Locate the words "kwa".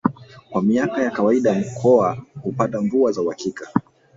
0.49-0.61